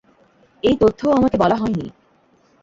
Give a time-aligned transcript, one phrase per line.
[0.63, 1.87] এই তথ্যও আমাকে বলা হয় নি।